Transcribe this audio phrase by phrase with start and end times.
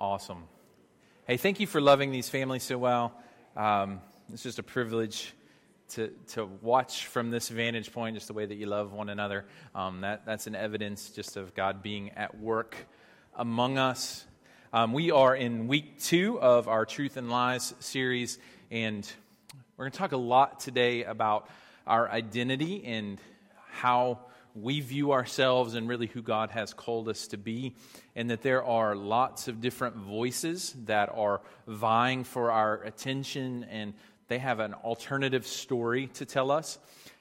[0.00, 0.44] Awesome.
[1.26, 3.12] Hey, thank you for loving these families so well.
[3.54, 4.00] Um,
[4.32, 5.34] it's just a privilege
[5.90, 9.44] to, to watch from this vantage point, just the way that you love one another.
[9.74, 12.76] Um, that, that's an evidence just of God being at work
[13.36, 14.24] among us.
[14.72, 18.38] Um, we are in week two of our Truth and Lies series,
[18.70, 19.06] and
[19.76, 21.46] we're going to talk a lot today about
[21.86, 23.20] our identity and
[23.70, 24.20] how
[24.54, 27.74] we view ourselves and really who God has called us to be,
[28.14, 33.94] and that there are lots of different voices that are vying for our attention, and
[34.28, 36.78] they have an alternative story to tell us.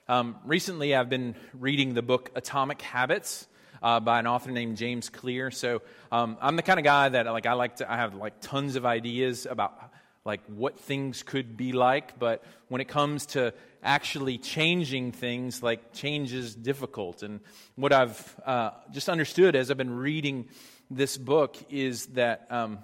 [0.07, 3.47] Um, recently, I've been reading the book Atomic Habits.
[3.81, 5.51] Uh, by an author named James Clear.
[5.51, 7.89] So um, I'm the kind of guy that like I like to.
[7.89, 9.88] I have like tons of ideas about
[10.25, 15.93] like what things could be like, but when it comes to actually changing things, like
[15.93, 17.23] change is difficult.
[17.23, 17.39] And
[17.75, 20.49] what I've uh, just understood as I've been reading
[20.91, 22.79] this book is that um,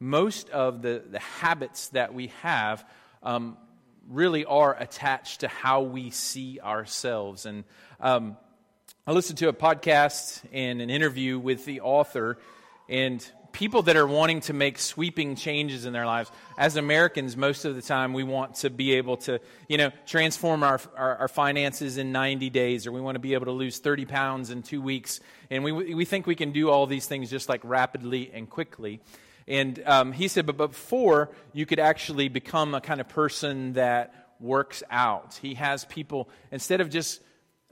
[0.00, 2.84] most of the, the habits that we have
[3.22, 3.56] um,
[4.08, 7.46] really are attached to how we see ourselves.
[7.46, 7.64] And
[8.00, 8.36] um,
[9.06, 12.38] I listened to a podcast and an interview with the author,
[12.88, 13.24] and
[13.58, 16.30] people that are wanting to make sweeping changes in their lives.
[16.56, 20.62] As Americans, most of the time, we want to be able to, you know, transform
[20.62, 23.80] our, our, our, finances in 90 days, or we want to be able to lose
[23.80, 25.18] 30 pounds in two weeks.
[25.50, 29.00] And we, we think we can do all these things just like rapidly and quickly.
[29.48, 34.28] And um, he said, but before you could actually become a kind of person that
[34.38, 37.20] works out, he has people, instead of just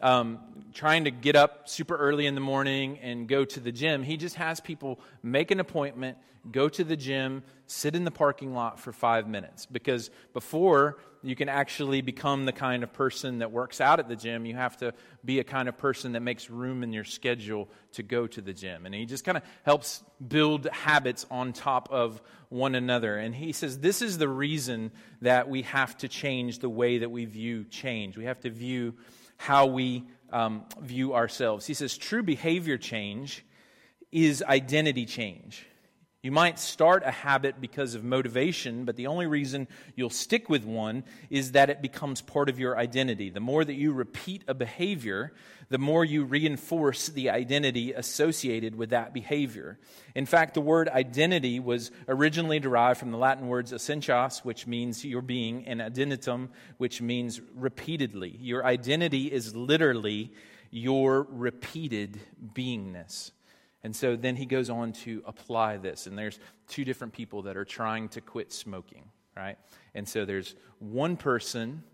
[0.01, 0.39] um,
[0.75, 4.03] trying to get up super early in the morning and go to the gym.
[4.03, 6.19] He just has people make an appointment,
[6.51, 9.67] go to the gym, sit in the parking lot for five minutes.
[9.67, 14.15] Because before you can actually become the kind of person that works out at the
[14.15, 14.93] gym, you have to
[15.25, 18.53] be a kind of person that makes room in your schedule to go to the
[18.53, 18.87] gym.
[18.87, 23.17] And he just kind of helps build habits on top of one another.
[23.17, 27.11] And he says this is the reason that we have to change the way that
[27.11, 28.17] we view change.
[28.17, 28.95] We have to view
[29.37, 31.67] how we um, view ourselves.
[31.67, 33.45] He says true behavior change
[34.13, 35.67] is identity change.
[36.27, 40.65] You might start a habit because of motivation, but the only reason you'll stick with
[40.65, 43.31] one is that it becomes part of your identity.
[43.31, 45.33] The more that you repeat a behavior,
[45.69, 49.79] the more you reinforce the identity associated with that behavior.
[50.17, 55.05] In fact, the word identity was originally derived from the Latin words essentias, which means
[55.05, 56.49] your being, and identitum,
[56.79, 58.37] which means repeatedly.
[58.41, 60.33] Your identity is literally
[60.73, 62.19] your repeated
[62.53, 63.31] beingness.
[63.83, 66.07] And so then he goes on to apply this.
[66.07, 66.39] And there's
[66.69, 69.05] two different people that are trying to quit smoking,
[69.37, 69.59] right?
[69.95, 71.85] And so there's one person,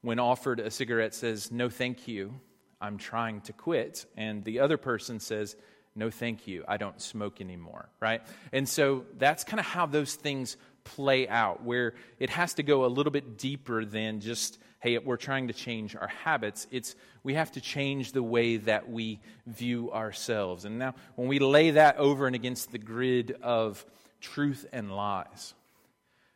[0.00, 2.34] when offered a cigarette, says, No, thank you,
[2.80, 4.06] I'm trying to quit.
[4.16, 5.56] And the other person says,
[5.94, 8.22] No, thank you, I don't smoke anymore, right?
[8.52, 12.84] And so that's kind of how those things play out, where it has to go
[12.84, 16.66] a little bit deeper than just hey, we're trying to change our habits.
[16.70, 20.64] It's we have to change the way that we view ourselves.
[20.64, 23.84] And now, when we lay that over and against the grid of
[24.20, 25.54] truth and lies,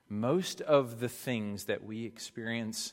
[0.08, 2.92] most of the things that we experience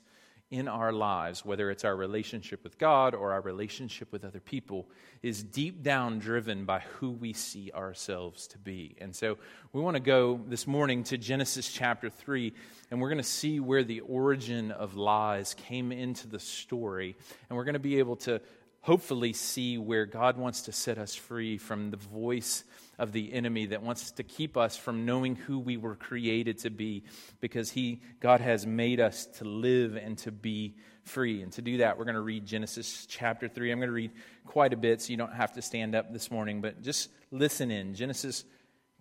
[0.52, 4.88] in our lives, whether it's our relationship with God or our relationship with other people,
[5.22, 8.96] is deep down driven by who we see ourselves to be.
[9.00, 9.38] And so
[9.74, 12.52] we want to go this morning to Genesis chapter 3,
[12.90, 17.16] and we're going to see where the origin of lies came into the story.
[17.50, 18.42] And we're going to be able to
[18.82, 22.64] hopefully see where God wants to set us free from the voice
[22.98, 26.70] of the enemy that wants to keep us from knowing who we were created to
[26.70, 27.04] be
[27.40, 31.42] because he God has made us to live and to be free.
[31.42, 33.72] And to do that, we're going to read Genesis chapter 3.
[33.72, 34.12] I'm going to read
[34.46, 37.72] quite a bit so you don't have to stand up this morning, but just listen
[37.72, 37.96] in.
[37.96, 38.44] Genesis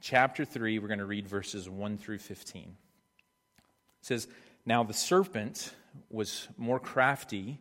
[0.00, 2.62] chapter 3, we're going to read verses 1 through 15.
[2.62, 2.68] It
[4.00, 4.28] says,
[4.64, 5.74] Now the serpent
[6.08, 7.60] was more crafty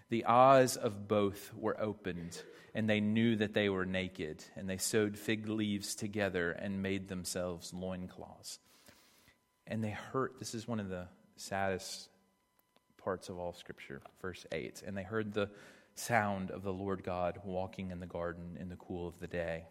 [0.11, 2.41] The eyes of both were opened,
[2.75, 7.07] and they knew that they were naked, and they sewed fig leaves together and made
[7.07, 8.59] themselves loincloths.
[9.65, 12.09] And they heard, this is one of the saddest
[12.97, 14.83] parts of all Scripture, verse 8.
[14.85, 15.49] And they heard the
[15.95, 19.63] sound of the Lord God walking in the garden in the cool of the day.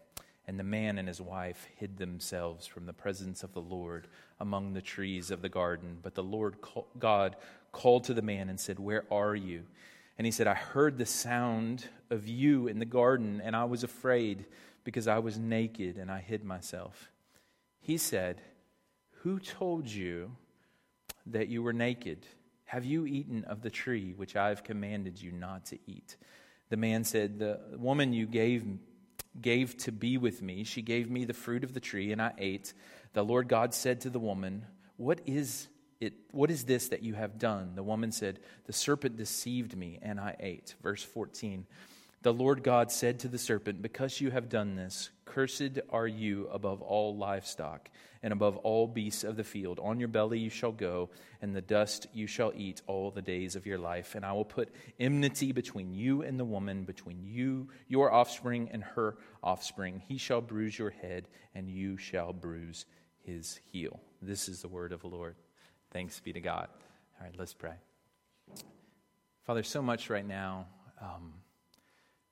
[0.47, 4.07] And the man and his wife hid themselves from the presence of the Lord
[4.39, 5.99] among the trees of the garden.
[6.01, 6.55] But the Lord
[6.97, 7.35] God
[7.71, 9.65] called to the man and said, Where are you?
[10.21, 13.83] And he said, I heard the sound of you in the garden, and I was
[13.83, 14.45] afraid
[14.83, 17.09] because I was naked and I hid myself.
[17.79, 18.39] He said,
[19.23, 20.35] Who told you
[21.25, 22.27] that you were naked?
[22.65, 26.17] Have you eaten of the tree which I have commanded you not to eat?
[26.69, 28.63] The man said, The woman you gave,
[29.41, 32.33] gave to be with me, she gave me the fruit of the tree, and I
[32.37, 32.73] ate.
[33.13, 35.67] The Lord God said to the woman, What is
[36.01, 37.73] it, what is this that you have done?
[37.75, 40.75] The woman said, The serpent deceived me, and I ate.
[40.81, 41.65] Verse 14.
[42.23, 46.47] The Lord God said to the serpent, Because you have done this, cursed are you
[46.51, 47.89] above all livestock
[48.23, 49.79] and above all beasts of the field.
[49.79, 51.09] On your belly you shall go,
[51.41, 54.15] and the dust you shall eat all the days of your life.
[54.15, 58.83] And I will put enmity between you and the woman, between you, your offspring, and
[58.83, 60.01] her offspring.
[60.07, 62.85] He shall bruise your head, and you shall bruise
[63.23, 63.99] his heel.
[64.21, 65.35] This is the word of the Lord.
[65.91, 66.69] Thanks be to God.
[67.19, 67.73] All right, let's pray.
[69.43, 70.67] Father, so much right now.
[71.01, 71.33] Um,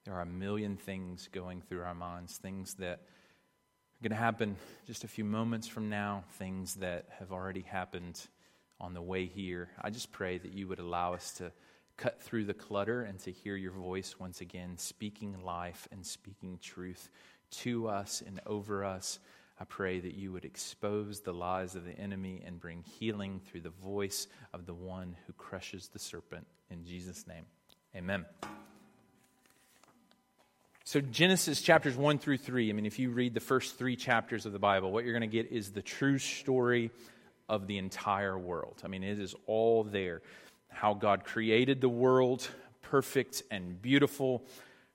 [0.05, 4.55] there are a million things going through our minds, things that are going to happen
[4.87, 8.21] just a few moments from now, things that have already happened
[8.79, 9.67] on the way here.
[9.81, 11.51] I just pray that you would allow us to
[11.97, 16.59] cut through the clutter and to hear your voice once again, speaking life and speaking
[16.61, 17.09] truth
[17.51, 19.19] to us and over us.
[19.59, 23.61] I pray that you would expose the lies of the enemy and bring healing through
[23.61, 26.47] the voice of the one who crushes the serpent.
[26.71, 27.43] In Jesus' name,
[27.95, 28.25] amen.
[30.85, 34.45] So, Genesis chapters 1 through 3, I mean, if you read the first three chapters
[34.45, 36.89] of the Bible, what you're going to get is the true story
[37.49, 38.81] of the entire world.
[38.83, 40.21] I mean, it is all there.
[40.69, 42.47] How God created the world,
[42.81, 44.43] perfect and beautiful,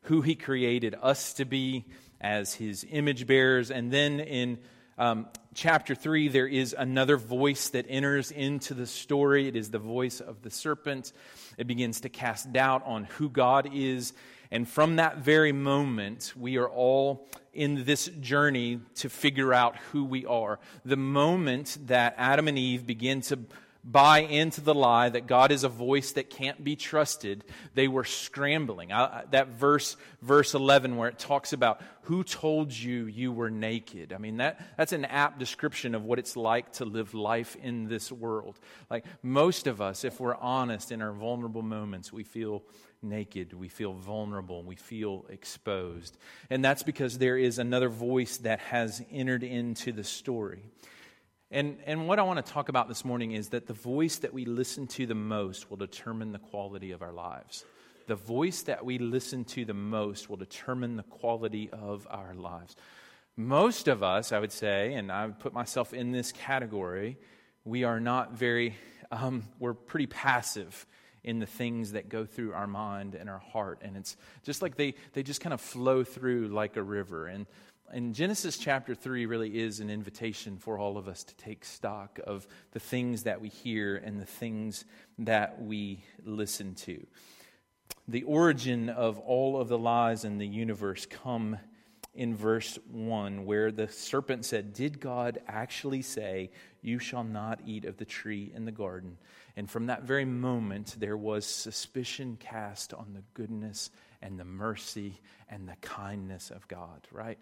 [0.03, 1.85] who He created us to be,
[2.21, 3.71] as his image bearers.
[3.71, 4.59] And then in
[4.97, 9.49] um, chapter 3, there is another voice that enters into the story.
[9.49, 11.13] It is the voice of the serpent.
[11.59, 14.13] It begins to cast doubt on who God is.
[14.51, 20.05] And from that very moment, we are all in this journey to figure out who
[20.05, 20.59] we are.
[20.85, 23.39] The moment that Adam and Eve begin to
[23.85, 27.45] buy into the lie that God is a voice that can't be trusted,
[27.75, 28.93] they were scrambling.
[28.93, 34.13] I, that verse, verse 11, where it talks about who told you you were naked.
[34.13, 37.87] I mean, that, that's an apt description of what it's like to live life in
[37.87, 38.59] this world.
[38.91, 42.63] Like most of us, if we're honest in our vulnerable moments, we feel
[43.03, 46.17] naked, we feel vulnerable, we feel exposed.
[46.49, 50.63] And that's because there is another voice that has entered into the story.
[51.55, 54.35] And, and what I want to talk about this morning is that the voice that
[54.35, 57.65] we listen to the most will determine the quality of our lives.
[58.09, 62.75] The voice that we listen to the most will determine the quality of our lives.
[63.37, 67.19] Most of us, I would say, and I would put myself in this category,
[67.65, 68.75] we are not very,
[69.13, 70.85] um, we're pretty passive
[71.23, 73.79] in the things that go through our mind and our heart.
[73.83, 77.29] And it's just like they, they just kind of flow through like a river.
[77.29, 77.47] And
[77.93, 82.19] and Genesis chapter 3 really is an invitation for all of us to take stock
[82.27, 84.85] of the things that we hear and the things
[85.19, 87.07] that we listen to.
[88.09, 91.59] The origin of all of the lies in the universe come
[92.15, 97.85] in verse 1 where the serpent said, "Did God actually say, you shall not eat
[97.85, 99.19] of the tree in the garden?"
[99.57, 103.91] And from that very moment there was suspicion cast on the goodness
[104.23, 107.39] and the mercy and the kindness of God, right?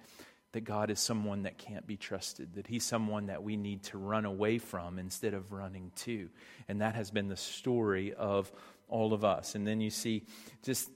[0.53, 3.99] That God is someone that can't be trusted, that He's someone that we need to
[3.99, 6.29] run away from instead of running to.
[6.69, 8.53] And that has been the story of
[8.89, 9.55] all of us.
[9.55, 10.25] And then you see
[10.63, 10.91] just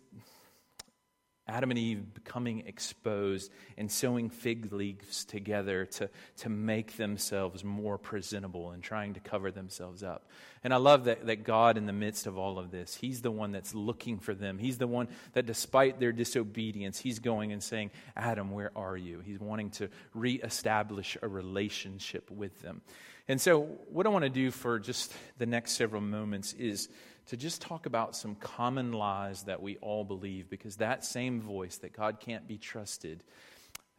[1.49, 7.99] Adam and Eve becoming exposed and sewing fig leaves together to, to make themselves more
[7.99, 10.29] presentable and trying to cover themselves up.
[10.65, 13.31] And I love that, that God, in the midst of all of this, He's the
[13.31, 14.59] one that's looking for them.
[14.59, 19.21] He's the one that, despite their disobedience, He's going and saying, Adam, where are you?
[19.21, 22.83] He's wanting to reestablish a relationship with them.
[23.29, 26.89] And so, what I want to do for just the next several moments is
[27.27, 31.79] to just talk about some common lies that we all believe, because that same voice
[31.79, 33.25] that God can't be trusted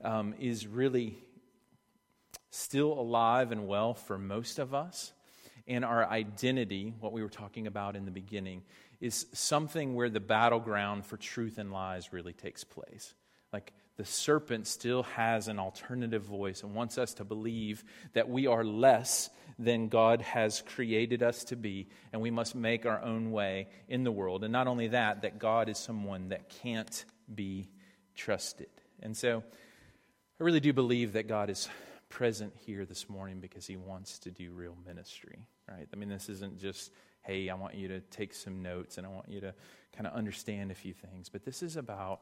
[0.03, 1.17] um, is really
[2.49, 5.11] still alive and well for most of us.
[5.67, 8.63] And our identity, what we were talking about in the beginning,
[9.01, 13.13] is something where the battleground for truth and lies really takes place.
[13.51, 18.47] Like the serpent still has an alternative voice and wants us to believe that we
[18.47, 23.31] are less than God has created us to be, and we must make our own
[23.31, 24.43] way in the world.
[24.43, 27.69] And not only that, that God is someone that can't be
[28.15, 28.69] trusted.
[29.01, 29.43] And so
[30.39, 31.69] I really do believe that God is
[32.09, 35.87] present here this morning because he wants to do real ministry, right?
[35.91, 39.09] I mean, this isn't just, hey, I want you to take some notes and I
[39.09, 39.53] want you to
[39.95, 42.21] kind of understand a few things, but this is about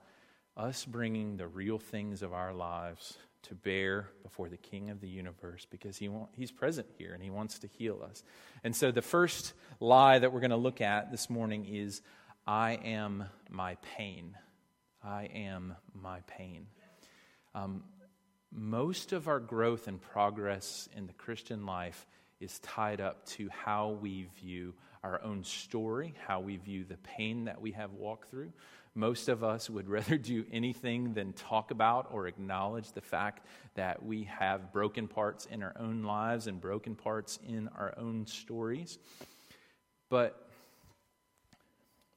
[0.58, 5.08] us bringing the real things of our lives to bear before the King of the
[5.08, 8.24] universe because he want, he's present here and he wants to heal us.
[8.64, 12.02] And so the first lie that we're going to look at this morning is
[12.48, 14.36] I am my pain.
[15.04, 16.68] I am my pain.
[17.54, 17.84] Um,
[18.52, 22.06] most of our growth and progress in the Christian life
[22.40, 24.74] is tied up to how we view
[25.04, 28.52] our own story, how we view the pain that we have walked through.
[28.96, 34.04] Most of us would rather do anything than talk about or acknowledge the fact that
[34.04, 38.98] we have broken parts in our own lives and broken parts in our own stories.
[40.10, 40.50] But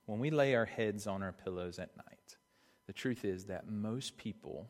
[0.06, 2.36] when we lay our heads on our pillows at night,
[2.86, 4.68] the truth is that most people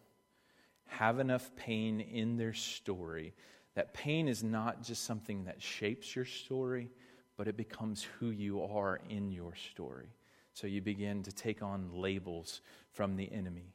[0.86, 3.34] have enough pain in their story
[3.78, 6.90] that pain is not just something that shapes your story,
[7.36, 10.08] but it becomes who you are in your story.
[10.58, 13.74] So you begin to take on labels from the enemy.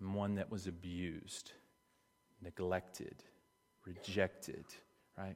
[0.00, 1.50] I'm one that was abused,
[2.40, 3.24] neglected,
[3.84, 4.66] rejected,
[5.18, 5.34] right?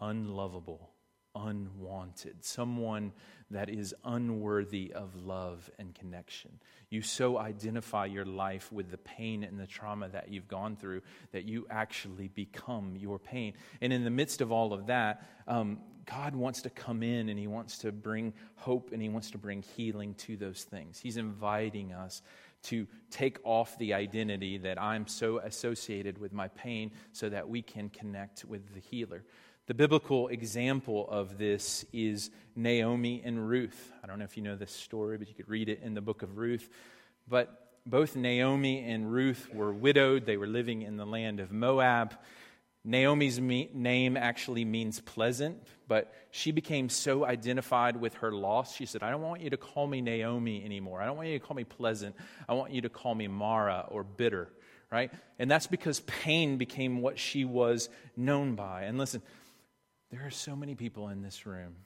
[0.00, 0.90] Unlovable,
[1.34, 3.10] unwanted, someone
[3.50, 6.60] that is unworthy of love and connection.
[6.88, 11.02] You so identify your life with the pain and the trauma that you've gone through
[11.32, 13.54] that you actually become your pain.
[13.80, 17.38] And in the midst of all of that, um, God wants to come in and
[17.38, 20.98] He wants to bring hope and He wants to bring healing to those things.
[20.98, 22.22] He's inviting us
[22.64, 27.62] to take off the identity that I'm so associated with my pain so that we
[27.62, 29.24] can connect with the healer.
[29.66, 33.92] The biblical example of this is Naomi and Ruth.
[34.02, 36.00] I don't know if you know this story, but you could read it in the
[36.00, 36.68] book of Ruth.
[37.28, 42.14] But both Naomi and Ruth were widowed, they were living in the land of Moab.
[42.84, 48.74] Naomi's me- name actually means pleasant, but she became so identified with her loss.
[48.74, 51.02] She said, I don't want you to call me Naomi anymore.
[51.02, 52.16] I don't want you to call me pleasant.
[52.48, 54.48] I want you to call me Mara or bitter,
[54.90, 55.12] right?
[55.38, 58.84] And that's because pain became what she was known by.
[58.84, 59.20] And listen,
[60.10, 61.76] there are so many people in this room,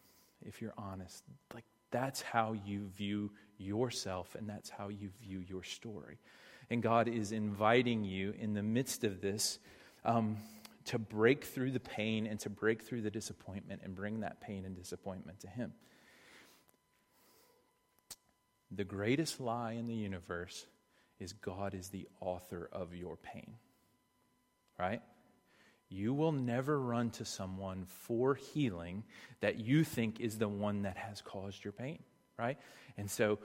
[0.46, 5.64] if you're honest, like that's how you view yourself and that's how you view your
[5.64, 6.18] story.
[6.70, 9.58] And God is inviting you in the midst of this
[10.04, 10.38] um,
[10.86, 14.64] to break through the pain and to break through the disappointment and bring that pain
[14.64, 15.72] and disappointment to Him.
[18.70, 20.66] The greatest lie in the universe
[21.20, 23.54] is God is the author of your pain.
[24.78, 25.02] Right?
[25.88, 29.04] You will never run to someone for healing
[29.40, 32.00] that you think is the one that has caused your pain,
[32.36, 32.58] right?
[32.96, 33.38] And so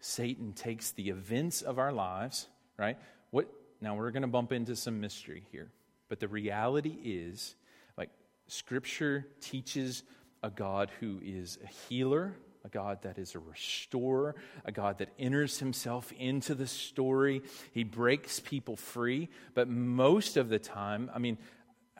[0.00, 2.98] Satan takes the events of our lives, right?
[3.30, 3.48] What
[3.80, 5.70] now we're going to bump into some mystery here.
[6.08, 7.54] But the reality is
[7.96, 8.10] like
[8.46, 10.02] scripture teaches
[10.42, 12.34] a God who is a healer,
[12.64, 14.34] a God that is a restorer,
[14.64, 17.42] a God that enters himself into the story.
[17.72, 19.28] He breaks people free.
[19.54, 21.38] But most of the time, I mean,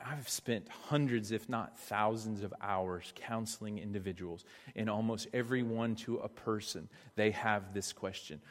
[0.03, 4.45] I've spent hundreds, if not thousands, of hours counseling individuals.
[4.75, 8.41] And almost every one to a person, they have this question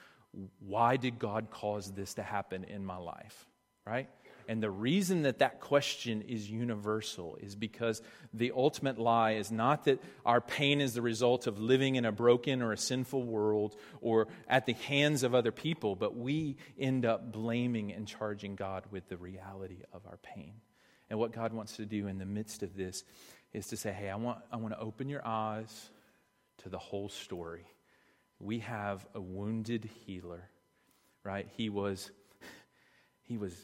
[0.60, 3.46] Why did God cause this to happen in my life?
[3.86, 4.08] Right?
[4.48, 8.00] And the reason that that question is universal is because
[8.32, 12.12] the ultimate lie is not that our pain is the result of living in a
[12.12, 17.04] broken or a sinful world or at the hands of other people, but we end
[17.04, 20.54] up blaming and charging God with the reality of our pain.
[21.10, 23.04] And what God wants to do in the midst of this
[23.52, 25.90] is to say, hey, I want, I want to open your eyes
[26.62, 27.66] to the whole story.
[28.40, 30.48] We have a wounded healer,
[31.22, 31.46] right?
[31.54, 32.10] He was,
[33.22, 33.54] he was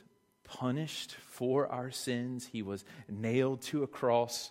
[0.44, 4.50] punished for our sins, he was nailed to a cross.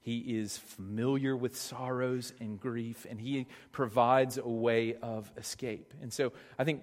[0.00, 5.94] He is familiar with sorrows and grief, and he provides a way of escape.
[6.00, 6.82] And so I think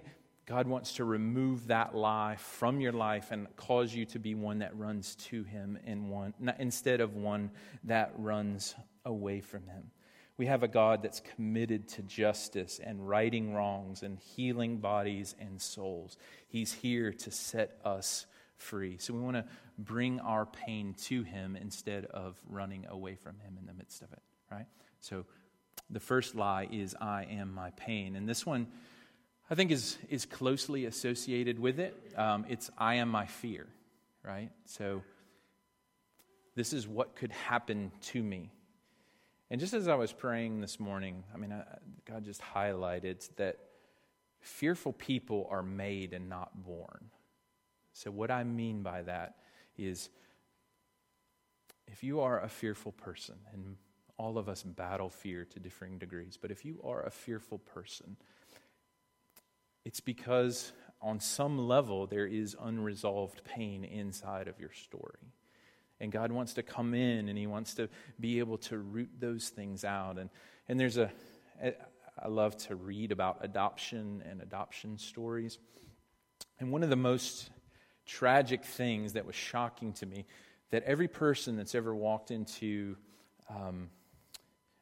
[0.50, 4.58] God wants to remove that lie from your life and cause you to be one
[4.58, 7.52] that runs to Him in one, instead of one
[7.84, 8.74] that runs
[9.04, 9.92] away from Him.
[10.38, 15.62] We have a God that's committed to justice and righting wrongs and healing bodies and
[15.62, 16.16] souls.
[16.48, 18.26] He's here to set us
[18.60, 18.98] free.
[18.98, 19.44] So we want to
[19.78, 24.12] bring our pain to Him instead of running away from Him in the midst of
[24.12, 24.66] it, right?
[25.00, 25.24] So
[25.88, 28.16] the first lie is, I am my pain.
[28.16, 28.68] And this one,
[29.50, 31.94] I think, is, is closely associated with it.
[32.16, 33.66] Um, it's, I am my fear,
[34.24, 34.50] right?
[34.66, 35.02] So,
[36.56, 38.50] this is what could happen to me.
[39.50, 41.64] And just as I was praying this morning, I mean, I,
[42.04, 43.56] God just highlighted that
[44.40, 47.10] fearful people are made and not born.
[48.00, 49.34] So, what I mean by that
[49.76, 50.08] is
[51.86, 53.76] if you are a fearful person, and
[54.16, 58.16] all of us battle fear to differing degrees, but if you are a fearful person,
[59.84, 65.34] it's because on some level there is unresolved pain inside of your story.
[66.00, 69.50] And God wants to come in and He wants to be able to root those
[69.50, 70.18] things out.
[70.18, 70.30] And,
[70.70, 71.12] and there's a,
[71.62, 75.58] I love to read about adoption and adoption stories.
[76.58, 77.50] And one of the most
[78.10, 80.26] tragic things that was shocking to me
[80.70, 82.96] that every person that's ever walked into
[83.48, 83.88] um,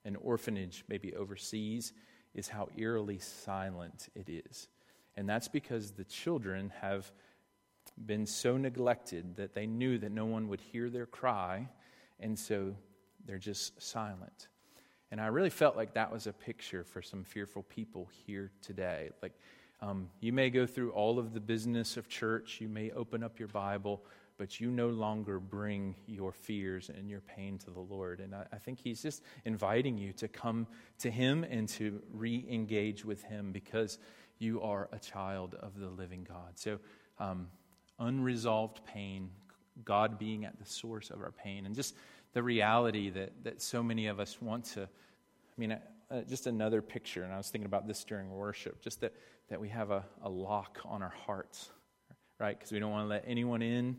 [0.04, 1.92] an orphanage, maybe overseas,
[2.34, 4.68] is how eerily silent it is.
[5.16, 7.10] And that's because the children have
[8.06, 11.68] been so neglected that they knew that no one would hear their cry,
[12.20, 12.74] and so
[13.26, 14.48] they're just silent.
[15.10, 19.10] And I really felt like that was a picture for some fearful people here today.
[19.22, 19.32] Like,
[19.80, 23.38] um, you may go through all of the business of church, you may open up
[23.38, 24.02] your Bible,
[24.36, 28.20] but you no longer bring your fears and your pain to the Lord.
[28.20, 30.66] And I, I think He's just inviting you to come
[31.00, 33.98] to Him and to re engage with Him because
[34.38, 36.52] you are a child of the living God.
[36.56, 36.78] So,
[37.18, 37.48] um,
[37.98, 39.30] unresolved pain,
[39.84, 41.94] God being at the source of our pain, and just
[42.32, 44.82] the reality that, that so many of us want to.
[44.82, 44.86] I
[45.56, 45.76] mean,
[46.10, 49.14] uh, just another picture, and I was thinking about this during worship, just that,
[49.48, 51.70] that we have a, a lock on our hearts,
[52.38, 52.58] right?
[52.58, 53.98] Because we don't want to let anyone in.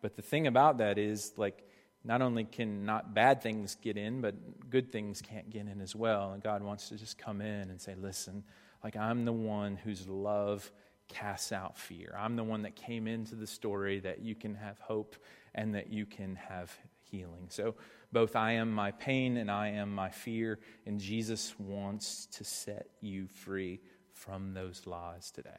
[0.00, 1.64] But the thing about that is, like,
[2.02, 5.94] not only can not bad things get in, but good things can't get in as
[5.94, 6.32] well.
[6.32, 8.44] And God wants to just come in and say, listen,
[8.82, 10.70] like, I'm the one whose love
[11.08, 12.14] casts out fear.
[12.18, 15.16] I'm the one that came into the story that you can have hope
[15.54, 16.74] and that you can have
[17.10, 17.46] healing.
[17.48, 17.74] So,
[18.12, 22.88] both I am my pain and I am my fear, and Jesus wants to set
[23.00, 23.80] you free
[24.12, 25.50] from those lies today.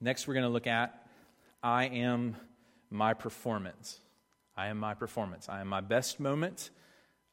[0.00, 1.06] Next, we're going to look at
[1.62, 2.36] I am
[2.90, 4.00] my performance.
[4.56, 5.48] I am my performance.
[5.48, 6.70] I am my best moment.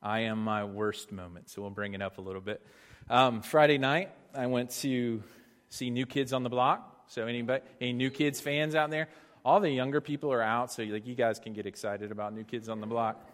[0.01, 1.49] I am my worst moment.
[1.49, 2.61] So, we'll bring it up a little bit.
[3.09, 5.23] Um, Friday night, I went to
[5.69, 7.05] see New Kids on the Block.
[7.07, 9.07] So anybody, any New Kids fans out there?
[9.45, 12.43] All the younger people are out, so like you guys can get excited about New
[12.43, 13.25] Kids on the Block.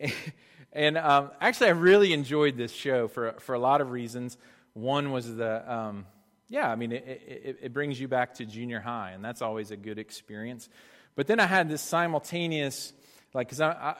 [0.72, 4.36] and um, actually, I really enjoyed this show for for a lot of reasons.
[4.74, 6.06] One was the um,
[6.48, 9.70] yeah, I mean, it, it, it brings you back to junior high, and that's always
[9.70, 10.68] a good experience.
[11.14, 12.92] But then I had this simultaneous
[13.34, 13.94] like because I, I,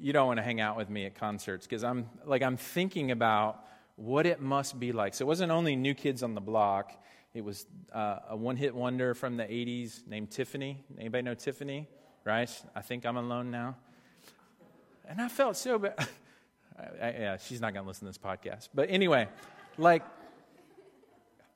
[0.00, 3.10] you don't want to hang out with me at concerts because i'm like i'm thinking
[3.10, 3.62] about
[3.96, 6.90] what it must be like so it wasn't only new kids on the block
[7.32, 10.82] it was uh, a one hit wonder from the 80s named Tiffany.
[10.98, 11.88] Anybody know Tiffany?
[12.24, 12.50] Right?
[12.74, 13.76] I think I'm alone now.
[15.10, 15.94] And I felt so bad.
[17.00, 18.68] yeah, she's not going to listen to this podcast.
[18.72, 19.26] But anyway,
[19.76, 20.04] like,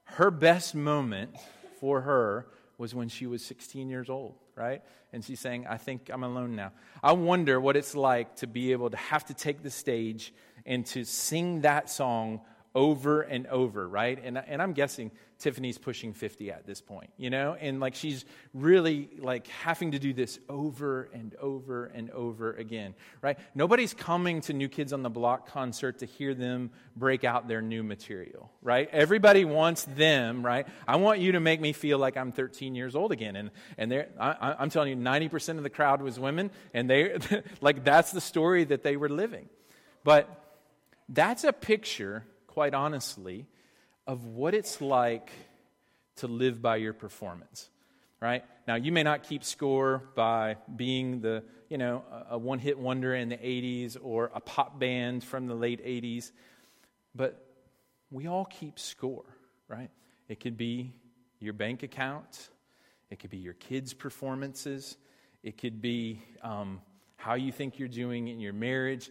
[0.07, 1.37] her best moment
[1.79, 4.83] for her was when she was 16 years old, right?
[5.13, 6.73] And she's saying, I think I'm alone now.
[7.01, 10.35] I wonder what it's like to be able to have to take the stage
[10.67, 12.41] and to sing that song
[12.75, 14.19] over and over, right?
[14.23, 17.57] And, and I'm guessing Tiffany's pushing 50 at this point, you know?
[17.61, 22.95] And like she's really like having to do this over and over and over again,
[23.23, 23.39] right?
[23.55, 27.63] Nobody's coming to New Kids on the Block concert to hear them break out their
[27.63, 28.89] new material, right?
[28.91, 30.67] Everybody wants them, right?
[30.89, 33.37] I want you to make me feel like I'm 13 years old again.
[33.37, 37.19] And, and I, I'm telling you, 90% of the crowd was women, and they,
[37.61, 39.49] like, that's the story that they were living.
[40.03, 40.29] But
[41.09, 42.25] that's a picture
[42.55, 43.47] quite honestly,
[44.07, 45.31] of what it's like
[46.17, 47.69] to live by your performance.
[48.21, 48.45] Right?
[48.67, 53.15] Now, you may not keep score by being the, you know, a one hit wonder
[53.15, 56.31] in the 80s or a pop band from the late 80s,
[57.15, 57.45] but
[58.11, 59.25] we all keep score,
[59.69, 59.91] right?
[60.29, 60.95] It could be
[61.41, 62.49] your bank account,
[63.11, 64.97] it could be your kids' performances,
[65.43, 66.81] it could be um,
[67.17, 69.11] how you think you're doing in your marriage.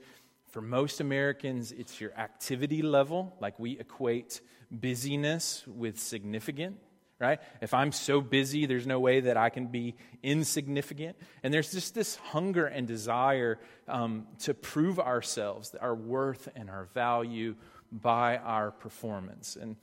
[0.53, 3.35] For most Americans, it's your activity level.
[3.41, 4.39] Like we equate
[4.69, 6.77] busyness with significant,
[7.17, 7.39] right?
[7.59, 11.17] If I'm so busy, there's no way that I can be insignificant.
[11.41, 16.83] And there's just this hunger and desire um, to prove ourselves, our worth and our
[16.93, 17.55] value
[17.91, 19.55] by our performance.
[19.59, 19.75] And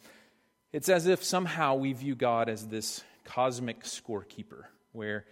[0.72, 5.24] it's as if somehow we view God as this cosmic scorekeeper where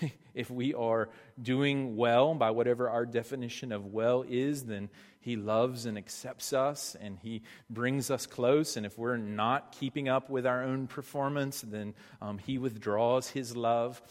[0.34, 1.08] if we are
[1.40, 4.88] doing well by whatever our definition of well is, then
[5.20, 8.76] He loves and accepts us and He brings us close.
[8.76, 13.56] And if we're not keeping up with our own performance, then um, He withdraws His
[13.56, 14.02] love.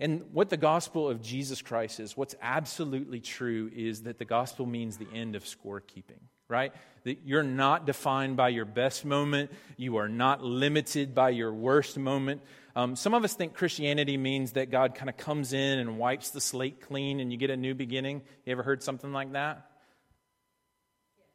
[0.00, 4.64] And what the gospel of Jesus Christ is, what's absolutely true is that the gospel
[4.64, 6.72] means the end of scorekeeping, right?
[7.02, 11.98] That you're not defined by your best moment, you are not limited by your worst
[11.98, 12.42] moment.
[12.78, 16.30] Um, some of us think Christianity means that God kind of comes in and wipes
[16.30, 18.22] the slate clean and you get a new beginning.
[18.46, 19.68] You ever heard something like that?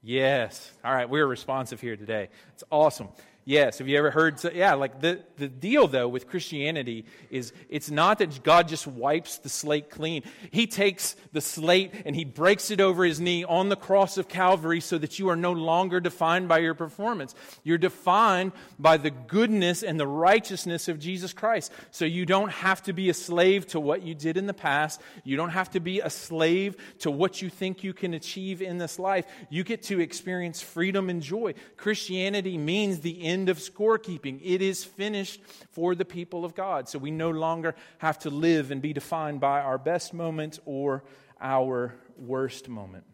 [0.02, 0.72] Yes.
[0.86, 2.30] All right, we're responsive here today.
[2.54, 3.10] It's awesome.
[3.46, 3.80] Yes.
[3.80, 4.40] Have you ever heard?
[4.40, 8.88] So, yeah, like the, the deal though with Christianity is it's not that God just
[8.88, 10.24] wipes the slate clean.
[10.52, 14.30] He takes the slate and he breaks it over his knee on the cross of
[14.30, 17.36] Calvary so that you are no longer defined by your performance.
[17.66, 21.74] You're defined by the goodness and the righteousness of Jesus Christ.
[21.92, 25.02] So you don't have to be a slave to what you did in the past.
[25.26, 28.78] You don't have to be a slave to what you think you can achieve in
[28.78, 29.26] this life.
[29.50, 31.56] You get to experience freedom and joy.
[31.76, 34.40] Christianity means the end end of scorekeeping.
[34.44, 35.42] It is finished
[35.72, 36.88] for the people of God.
[36.88, 41.04] So we no longer have to live and be defined by our best moment or
[41.42, 43.06] our worst moment.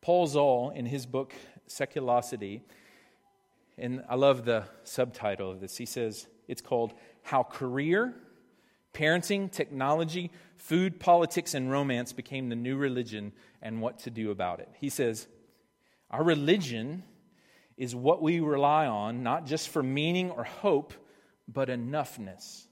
[0.00, 1.34] Paul Zahl, in his book
[1.68, 2.60] Seculosity,
[3.78, 8.14] and I love the subtitle of this, he says it's called How Career,
[8.92, 14.60] Parenting, Technology, Food, Politics, and Romance Became the New Religion and What to Do About
[14.60, 14.68] It.
[14.80, 15.28] He says,
[16.10, 17.04] Our religion
[17.78, 20.92] is what we rely on, not just for meaning or hope,
[21.46, 22.66] but enoughness.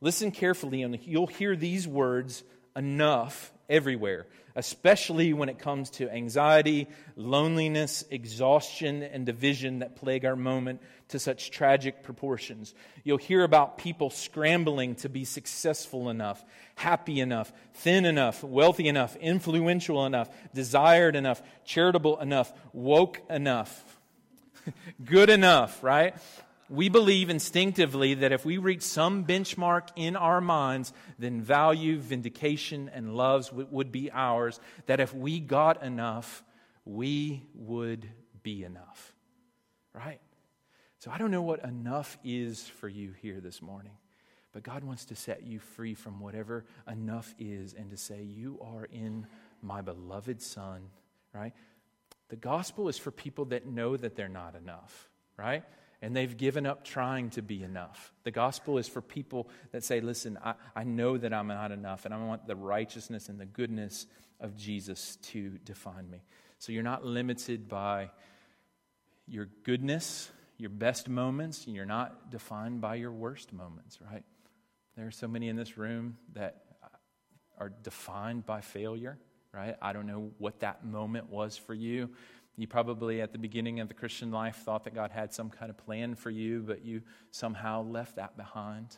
[0.00, 2.42] Listen carefully, and you'll hear these words
[2.74, 10.34] enough everywhere, especially when it comes to anxiety, loneliness, exhaustion, and division that plague our
[10.34, 12.74] moment to such tragic proportions.
[13.04, 16.42] You'll hear about people scrambling to be successful enough,
[16.74, 23.91] happy enough, thin enough, wealthy enough, influential enough, desired enough, charitable enough, woke enough
[25.04, 26.14] good enough, right?
[26.68, 32.90] We believe instinctively that if we reach some benchmark in our minds, then value, vindication,
[32.92, 34.58] and loves would be ours.
[34.86, 36.42] That if we got enough,
[36.84, 38.08] we would
[38.42, 39.14] be enough,
[39.92, 40.20] right?
[40.98, 43.98] So I don't know what enough is for you here this morning,
[44.52, 48.58] but God wants to set you free from whatever enough is and to say, You
[48.62, 49.26] are in
[49.60, 50.90] my beloved Son,
[51.34, 51.52] right?
[52.32, 55.64] The gospel is for people that know that they're not enough, right?
[56.00, 58.10] And they've given up trying to be enough.
[58.24, 62.06] The gospel is for people that say, listen, I, I know that I'm not enough,
[62.06, 64.06] and I want the righteousness and the goodness
[64.40, 66.22] of Jesus to define me.
[66.58, 68.10] So you're not limited by
[69.28, 74.24] your goodness, your best moments, and you're not defined by your worst moments, right?
[74.96, 76.62] There are so many in this room that
[77.58, 79.18] are defined by failure
[79.52, 79.76] right?
[79.80, 82.10] I don't know what that moment was for you.
[82.56, 85.70] You probably, at the beginning of the Christian life, thought that God had some kind
[85.70, 88.96] of plan for you, but you somehow left that behind.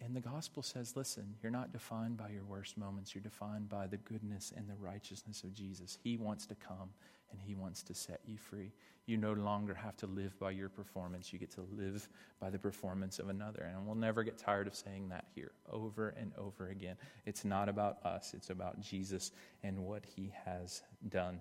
[0.00, 3.14] And the gospel says, listen, you're not defined by your worst moments.
[3.14, 5.96] You're defined by the goodness and the righteousness of Jesus.
[6.02, 6.90] He wants to come
[7.32, 8.72] and He wants to set you free.
[9.06, 11.32] You no longer have to live by your performance.
[11.32, 12.08] You get to live
[12.40, 13.70] by the performance of another.
[13.72, 16.96] And we'll never get tired of saying that here over and over again.
[17.24, 19.32] It's not about us, it's about Jesus
[19.62, 21.40] and what He has done.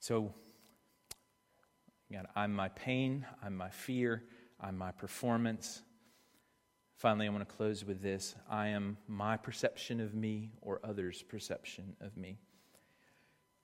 [0.00, 0.32] So,
[2.10, 4.24] again, I'm my pain, I'm my fear,
[4.60, 5.82] I'm my performance.
[6.98, 11.22] Finally, I want to close with this I am my perception of me or others'
[11.22, 12.40] perception of me.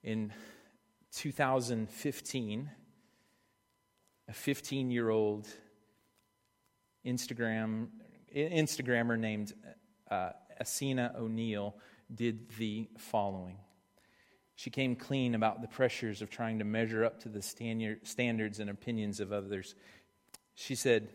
[0.04, 0.32] In
[1.16, 2.70] 2015,
[4.28, 5.48] a 15 year old
[7.04, 7.88] Instagram,
[8.32, 9.52] Instagrammer named
[10.08, 10.30] uh,
[10.62, 11.74] Essena O'Neill
[12.14, 13.56] did the following.
[14.54, 18.70] She came clean about the pressures of trying to measure up to the standards and
[18.70, 19.74] opinions of others.
[20.54, 21.08] She said,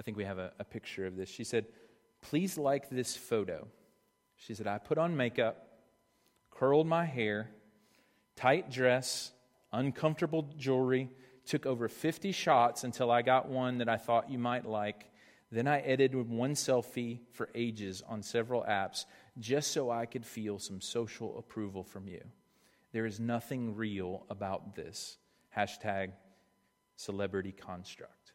[0.00, 1.28] I think we have a, a picture of this.
[1.28, 1.66] She said,
[2.22, 3.68] Please like this photo.
[4.36, 5.68] She said, I put on makeup,
[6.50, 7.50] curled my hair,
[8.34, 9.32] tight dress,
[9.74, 11.10] uncomfortable jewelry,
[11.44, 15.10] took over 50 shots until I got one that I thought you might like.
[15.52, 19.04] Then I edited one selfie for ages on several apps
[19.38, 22.22] just so I could feel some social approval from you.
[22.92, 25.18] There is nothing real about this.
[25.54, 26.12] Hashtag
[26.96, 28.32] celebrity construct,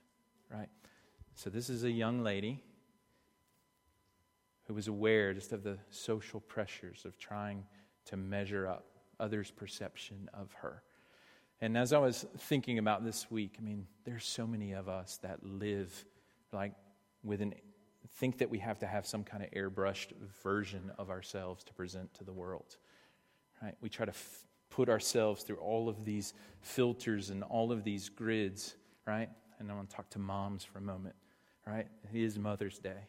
[0.52, 0.70] right?
[1.36, 2.64] So, this is a young lady
[4.68, 7.66] who was aware just of the social pressures of trying
[8.06, 8.86] to measure up
[9.20, 10.82] others' perception of her.
[11.62, 15.20] And as I was thinking about this week, I mean, there's so many of us
[15.24, 16.06] that live
[16.52, 16.74] like
[17.24, 17.54] with an,
[18.16, 22.14] think that we have to have some kind of airbrushed version of ourselves to present
[22.16, 22.78] to the world.
[23.62, 23.76] Right?
[23.82, 28.10] We try to f- put ourselves through all of these filters and all of these
[28.10, 29.30] grids, right?
[29.60, 31.16] And I want to talk to moms for a moment,
[31.68, 31.88] right?
[32.14, 33.08] It is Mother's Day.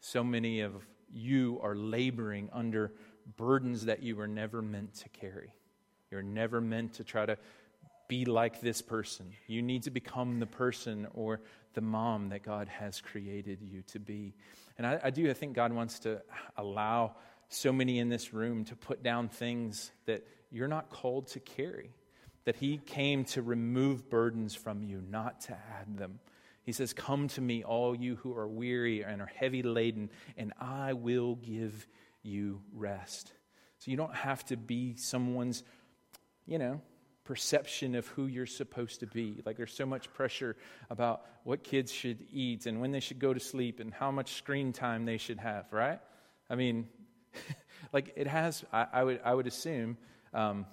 [0.00, 0.72] So many of
[1.12, 2.92] you are laboring under
[3.36, 5.54] burdens that you were never meant to carry.
[6.10, 7.38] You're never meant to try to
[8.08, 9.32] be like this person.
[9.46, 11.40] You need to become the person or
[11.74, 14.34] the mom that God has created you to be.
[14.76, 16.20] And I, I, do, I think God wants to
[16.56, 17.16] allow
[17.48, 21.90] so many in this room to put down things that you're not called to carry.
[22.44, 26.18] That He came to remove burdens from you, not to add them.
[26.64, 30.52] He says, Come to me, all you who are weary and are heavy laden, and
[30.60, 31.86] I will give
[32.22, 33.32] you rest.
[33.78, 35.64] So you don't have to be someone's,
[36.46, 36.80] you know,
[37.24, 39.42] perception of who you're supposed to be.
[39.44, 40.56] Like there's so much pressure
[40.90, 44.34] about what kids should eat and when they should go to sleep and how much
[44.34, 46.00] screen time they should have, right?
[46.50, 46.88] I mean,
[47.92, 49.96] like it has, I, I, would, I would assume,
[50.34, 50.66] um,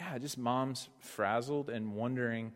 [0.00, 2.52] yeah, just moms frazzled and wondering,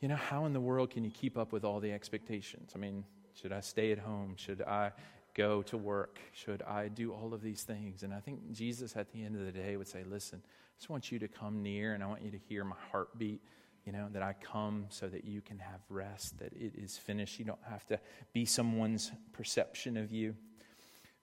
[0.00, 2.72] you know, how in the world can you keep up with all the expectations?
[2.74, 4.34] I mean, should I stay at home?
[4.36, 4.92] Should I
[5.34, 6.18] go to work?
[6.32, 8.02] Should I do all of these things?
[8.02, 10.90] And I think Jesus at the end of the day would say, listen, I just
[10.90, 13.42] want you to come near and I want you to hear my heartbeat.
[13.86, 17.38] You know, that I come so that you can have rest, that it is finished.
[17.38, 17.98] You don't have to
[18.34, 20.34] be someone's perception of you.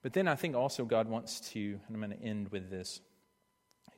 [0.02, 3.00] But then I think also God wants to, and I'm going to end with this,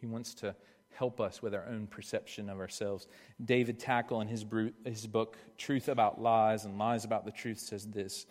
[0.01, 0.55] He wants to
[0.95, 3.07] help us with our own perception of ourselves.
[3.43, 4.45] David Takle, in his,
[4.83, 8.25] his book, Truth About Lies and Lies About the Truth, says this.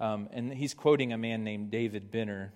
[0.00, 2.52] Um, and he's quoting a man named David Benner.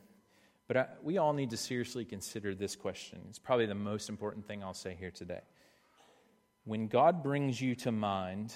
[0.68, 3.20] But I, we all need to seriously consider this question.
[3.28, 5.40] It's probably the most important thing I'll say here today.
[6.64, 8.54] When God brings you to mind,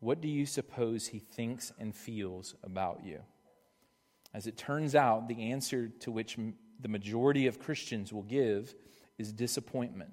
[0.00, 3.20] what do you suppose he thinks and feels about you?
[4.34, 6.36] As it turns out, the answer to which
[6.80, 8.74] the majority of Christians will give
[9.18, 10.10] is disappointment.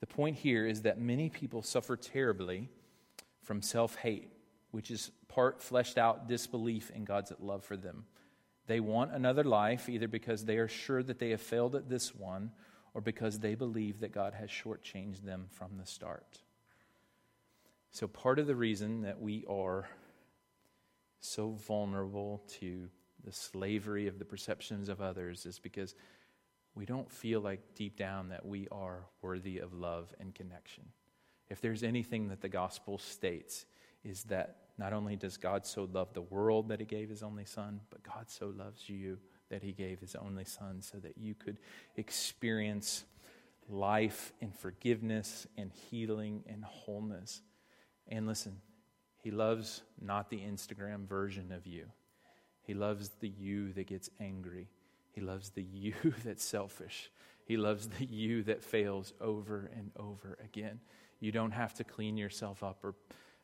[0.00, 2.68] The point here is that many people suffer terribly
[3.42, 4.32] from self hate,
[4.70, 8.06] which is part fleshed out disbelief in God's love for them.
[8.66, 12.14] They want another life either because they are sure that they have failed at this
[12.14, 12.52] one
[12.94, 16.40] or because they believe that God has shortchanged them from the start.
[17.90, 19.88] So, part of the reason that we are
[21.20, 22.88] so vulnerable to
[23.24, 25.94] the slavery of the perceptions of others is because
[26.74, 30.84] we don't feel like deep down that we are worthy of love and connection.
[31.48, 33.66] If there's anything that the gospel states,
[34.04, 37.44] is that not only does God so love the world that he gave his only
[37.44, 39.18] son, but God so loves you
[39.50, 41.58] that he gave his only son so that you could
[41.96, 43.04] experience
[43.68, 47.42] life and forgiveness and healing and wholeness.
[48.08, 48.56] And listen,
[49.22, 51.86] he loves not the Instagram version of you.
[52.62, 54.68] He loves the you that gets angry.
[55.12, 55.94] He loves the you
[56.24, 57.10] that's selfish.
[57.44, 60.80] He loves the you that fails over and over again.
[61.18, 62.94] You don't have to clean yourself up or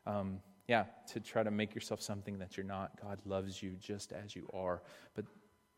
[0.05, 2.91] um, yeah, to try to make yourself something that you're not.
[3.01, 4.81] God loves you just as you are.
[5.15, 5.25] But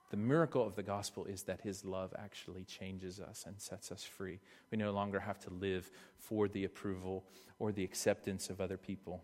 [0.10, 4.04] the miracle of the gospel is that his love actually changes us and sets us
[4.04, 4.40] free.
[4.72, 7.26] We no longer have to live for the approval
[7.60, 9.22] or the acceptance of other people.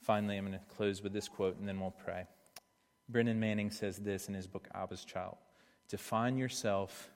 [0.00, 2.26] Finally, I'm going to close with this quote and then we'll pray.
[3.08, 5.36] Brennan Manning says this in his book, Abba's Child
[5.88, 7.10] Define yourself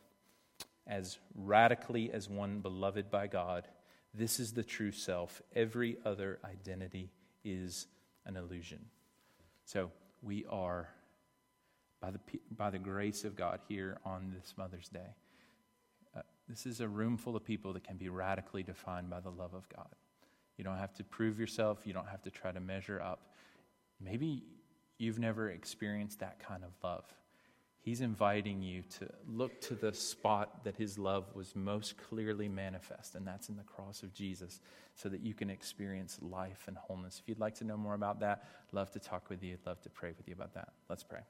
[0.87, 3.69] as radically as one beloved by God.
[4.15, 5.43] This is the true self.
[5.55, 7.11] Every other identity
[7.45, 7.87] is
[8.25, 8.81] an illusion.
[9.65, 9.91] So
[10.23, 10.89] we are,
[12.01, 12.21] by the,
[12.57, 15.15] by the grace of God, here on this Mother's Day.
[16.17, 19.31] Uh, this is a room full of people that can be radically defined by the
[19.31, 19.89] love of God.
[20.57, 23.35] You don't have to prove yourself, you don't have to try to measure up.
[24.01, 24.43] Maybe
[24.99, 27.05] you've never experienced that kind of love.
[27.89, 33.15] He's inviting you to look to the spot that his love was most clearly manifest,
[33.15, 34.61] and that's in the cross of Jesus,
[34.95, 37.19] so that you can experience life and wholeness.
[37.19, 39.55] If you'd like to know more about that, love to talk with you.
[39.55, 40.69] I'd love to pray with you about that.
[40.91, 41.21] Let's pray.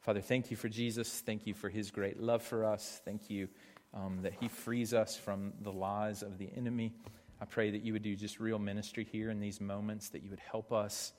[0.00, 1.20] Father, thank you for Jesus.
[1.20, 3.00] Thank you for his great love for us.
[3.04, 3.46] Thank you
[3.94, 6.94] um, that he frees us from the lies of the enemy.
[7.40, 10.30] I pray that you would do just real ministry here in these moments, that you
[10.30, 11.12] would help us.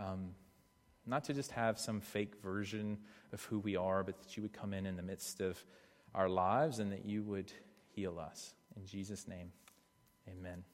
[0.00, 0.30] Um,
[1.08, 2.98] not to just have some fake version
[3.32, 5.62] of who we are, but that you would come in in the midst of
[6.14, 7.52] our lives and that you would
[7.88, 8.54] heal us.
[8.76, 9.52] In Jesus' name,
[10.28, 10.64] amen.